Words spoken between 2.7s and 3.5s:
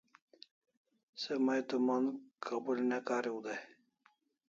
ne kariu